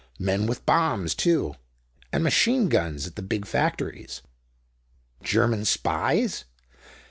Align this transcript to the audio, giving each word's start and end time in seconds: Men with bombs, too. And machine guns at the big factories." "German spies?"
Men 0.17 0.47
with 0.47 0.65
bombs, 0.65 1.13
too. 1.13 1.53
And 2.11 2.23
machine 2.23 2.69
guns 2.69 3.05
at 3.05 3.15
the 3.15 3.21
big 3.21 3.45
factories." 3.45 4.23
"German 5.21 5.63
spies?" 5.63 6.45